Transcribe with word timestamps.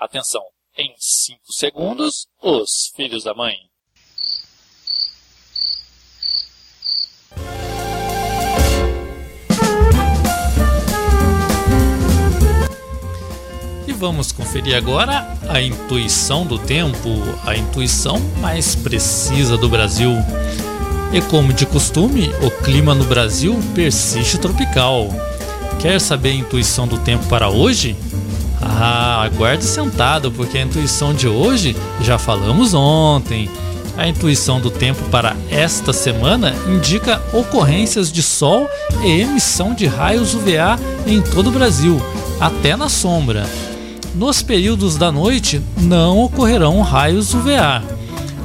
Atenção, 0.00 0.40
em 0.78 0.94
5 0.96 1.40
segundos, 1.52 2.26
os 2.42 2.90
filhos 2.96 3.22
da 3.22 3.34
mãe. 3.34 3.54
E 13.86 13.92
vamos 13.92 14.32
conferir 14.32 14.74
agora 14.74 15.36
a 15.46 15.60
intuição 15.60 16.46
do 16.46 16.58
tempo, 16.58 17.10
a 17.44 17.54
intuição 17.54 18.18
mais 18.40 18.74
precisa 18.74 19.58
do 19.58 19.68
Brasil. 19.68 20.12
E 21.12 21.20
como 21.28 21.52
de 21.52 21.66
costume, 21.66 22.30
o 22.42 22.50
clima 22.64 22.94
no 22.94 23.04
Brasil 23.04 23.54
persiste 23.74 24.38
tropical. 24.38 25.08
Quer 25.78 26.00
saber 26.00 26.30
a 26.30 26.36
intuição 26.36 26.88
do 26.88 26.98
tempo 27.00 27.28
para 27.28 27.50
hoje? 27.50 27.94
Ah, 28.62 29.22
aguarde 29.24 29.64
sentado, 29.64 30.30
porque 30.30 30.58
a 30.58 30.62
intuição 30.62 31.14
de 31.14 31.26
hoje 31.26 31.76
já 32.00 32.18
falamos 32.18 32.74
ontem. 32.74 33.48
A 33.96 34.06
intuição 34.06 34.60
do 34.60 34.70
tempo 34.70 35.02
para 35.10 35.36
esta 35.50 35.92
semana 35.92 36.54
indica 36.68 37.20
ocorrências 37.32 38.10
de 38.10 38.22
sol 38.22 38.68
e 39.02 39.20
emissão 39.20 39.74
de 39.74 39.86
raios 39.86 40.34
UVA 40.34 40.78
em 41.06 41.20
todo 41.20 41.48
o 41.48 41.52
Brasil, 41.52 42.00
até 42.40 42.76
na 42.76 42.88
sombra. 42.88 43.46
Nos 44.14 44.42
períodos 44.42 44.96
da 44.96 45.12
noite 45.12 45.60
não 45.76 46.18
ocorrerão 46.18 46.80
raios 46.80 47.34
UVA. 47.34 47.82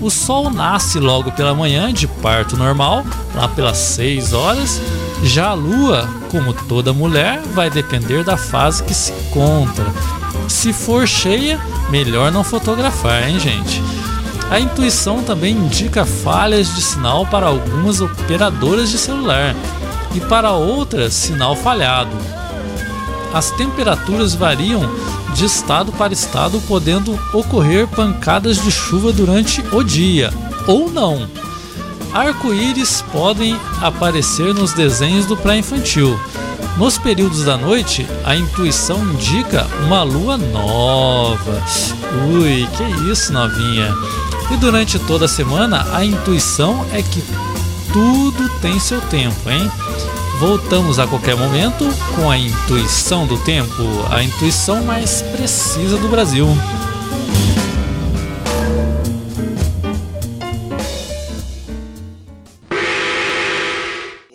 O 0.00 0.10
sol 0.10 0.50
nasce 0.50 1.00
logo 1.00 1.32
pela 1.32 1.54
manhã 1.54 1.92
de 1.92 2.06
parto 2.06 2.56
normal, 2.56 3.04
lá 3.34 3.48
pelas 3.48 3.78
6 3.78 4.32
horas. 4.32 4.80
Já 5.22 5.48
a 5.48 5.54
lua, 5.54 6.08
como 6.30 6.52
toda 6.52 6.92
mulher, 6.92 7.42
vai 7.54 7.68
depender 7.68 8.24
da 8.24 8.36
fase 8.36 8.82
que 8.84 8.94
se 8.94 9.12
encontra. 9.12 9.86
Se 10.48 10.72
for 10.72 11.06
cheia, 11.06 11.60
melhor 11.90 12.30
não 12.30 12.44
fotografar, 12.44 13.28
hein, 13.28 13.38
gente? 13.38 13.82
A 14.50 14.58
intuição 14.58 15.22
também 15.22 15.54
indica 15.54 16.06
falhas 16.06 16.74
de 16.74 16.80
sinal 16.80 17.26
para 17.26 17.46
algumas 17.46 18.00
operadoras 18.00 18.90
de 18.90 18.96
celular 18.96 19.54
e 20.14 20.20
para 20.20 20.52
outras, 20.52 21.12
sinal 21.12 21.54
falhado. 21.54 22.16
As 23.34 23.50
temperaturas 23.50 24.34
variam 24.34 24.80
de 25.34 25.44
estado 25.44 25.92
para 25.92 26.14
estado, 26.14 26.62
podendo 26.66 27.18
ocorrer 27.34 27.86
pancadas 27.86 28.62
de 28.62 28.70
chuva 28.70 29.12
durante 29.12 29.62
o 29.70 29.82
dia 29.82 30.32
ou 30.66 30.90
não. 30.90 31.28
Arco-íris 32.12 33.02
podem 33.12 33.58
aparecer 33.80 34.54
nos 34.54 34.72
desenhos 34.72 35.26
do 35.26 35.36
pré-infantil. 35.36 36.18
Nos 36.76 36.96
períodos 36.96 37.44
da 37.44 37.56
noite, 37.56 38.06
a 38.24 38.36
intuição 38.36 39.02
indica 39.12 39.66
uma 39.84 40.02
lua 40.02 40.36
nova. 40.36 41.62
Ui, 42.32 42.68
que 42.76 43.10
isso, 43.10 43.32
novinha! 43.32 43.92
E 44.50 44.56
durante 44.56 44.98
toda 45.00 45.26
a 45.26 45.28
semana, 45.28 45.86
a 45.92 46.04
intuição 46.04 46.86
é 46.92 47.02
que 47.02 47.22
tudo 47.92 48.48
tem 48.60 48.78
seu 48.78 49.00
tempo, 49.02 49.50
hein? 49.50 49.70
Voltamos 50.38 50.98
a 51.00 51.06
qualquer 51.06 51.36
momento 51.36 51.84
com 52.14 52.30
a 52.30 52.38
intuição 52.38 53.26
do 53.26 53.36
tempo, 53.38 53.82
a 54.08 54.22
intuição 54.22 54.84
mais 54.84 55.20
precisa 55.20 55.96
do 55.96 56.08
Brasil. 56.08 56.46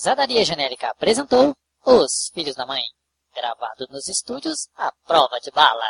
Risadaria 0.00 0.42
Genérica 0.46 0.88
apresentou 0.88 1.54
Os 1.84 2.30
Filhos 2.32 2.56
da 2.56 2.64
Mãe, 2.64 2.80
gravado 3.36 3.86
nos 3.90 4.08
estúdios 4.08 4.66
à 4.74 4.90
prova 5.06 5.38
de 5.40 5.50
bala. 5.50 5.84